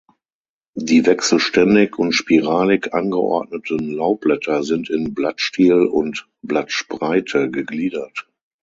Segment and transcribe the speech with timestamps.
[0.73, 8.27] Die wechselständig und spiralig angeordneten Laubblätter sind in Blattstiel und Blattspreite gegliedert.